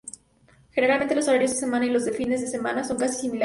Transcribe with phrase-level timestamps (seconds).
[0.71, 3.39] Generalmente, los horarios de semana y los de fin de semana son casi similares.